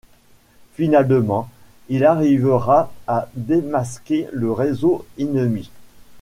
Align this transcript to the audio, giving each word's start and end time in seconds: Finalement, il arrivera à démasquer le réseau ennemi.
Finalement, 0.73 1.47
il 1.87 2.03
arrivera 2.05 2.91
à 3.05 3.29
démasquer 3.35 4.27
le 4.33 4.51
réseau 4.51 5.05
ennemi. 5.19 5.69